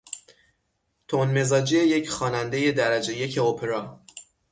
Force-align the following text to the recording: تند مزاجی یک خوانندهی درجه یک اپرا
تند 1.07 1.37
مزاجی 1.37 1.77
یک 1.79 2.09
خوانندهی 2.09 2.71
درجه 2.71 3.17
یک 3.17 3.37
اپرا 3.37 3.99